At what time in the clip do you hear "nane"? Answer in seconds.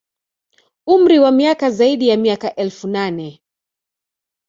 2.87-3.41